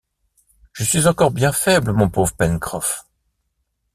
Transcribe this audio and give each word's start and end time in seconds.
Je 0.73 0.83
suis 0.83 1.05
encore 1.07 1.29
bien 1.29 1.51
faible, 1.51 1.91
mon 1.93 2.09
pauvre 2.09 2.33
Pencroff! 2.35 3.05